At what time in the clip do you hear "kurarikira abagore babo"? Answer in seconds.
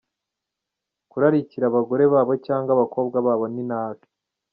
1.09-2.33